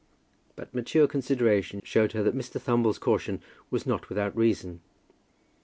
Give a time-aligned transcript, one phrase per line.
[0.55, 2.59] But mature consideration showed her that Mr.
[2.59, 4.81] Thumble's caution was not without reason.